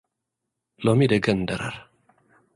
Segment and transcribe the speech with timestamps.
[0.85, 1.75] ሎሚ ደገ ንደረር!